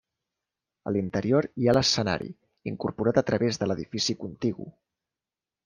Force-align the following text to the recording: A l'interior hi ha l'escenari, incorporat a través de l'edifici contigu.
A 0.91 0.93
l'interior 0.95 1.47
hi 1.63 1.69
ha 1.69 1.75
l'escenari, 1.77 2.31
incorporat 2.73 3.21
a 3.23 3.27
través 3.29 3.63
de 3.63 3.71
l'edifici 3.71 4.19
contigu. 4.25 4.69